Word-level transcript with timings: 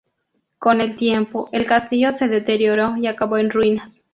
Con 0.57 0.81
el 0.81 0.95
tiempo, 0.97 1.47
el 1.51 1.65
castillo 1.67 2.11
se 2.11 2.27
deterioró 2.27 2.97
y 2.97 3.05
acabó 3.05 3.37
en 3.37 3.51
ruinas. 3.51 4.01